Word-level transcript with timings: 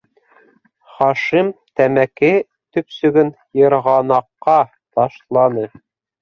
Хашим 0.93 1.51
тәмәке 1.81 2.31
төпсөгөн 2.77 3.29
йырғанаҡҡа 3.61 4.57
ташланы. 4.99 5.69